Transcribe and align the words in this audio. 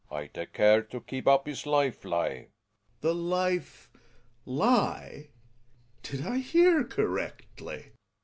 I 0.09 0.25
take 0.25 0.53
care 0.53 0.81
to 0.81 0.99
keep 1.01 1.27
up 1.27 1.45
his 1.45 1.67
life 1.67 2.03
lie. 2.03 2.31
/ 2.71 3.01
Gregers. 3.01 3.01
The 3.01 3.13
life— 3.13 3.91
lie? 4.63 5.27
Did 6.05 6.25
I 6.25 6.39
hear 6.39 6.83
correctly 6.83 7.91